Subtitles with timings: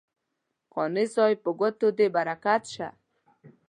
[0.73, 2.87] قانع صاحب په ګوتو دې برکت شه.